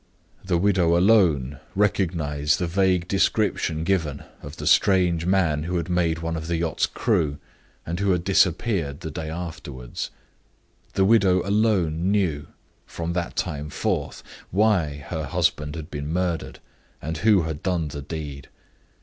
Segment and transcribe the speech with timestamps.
[0.43, 6.23] The widow alone recognized the vague description given of the strange man who had made
[6.23, 7.37] one of the yacht's crew,
[7.85, 9.99] and who had disappeared the day afterward.
[10.95, 12.47] The widow alone knew,
[12.87, 16.57] from that time forth, why her husband had been murdered,
[16.99, 18.49] and who had done the deed.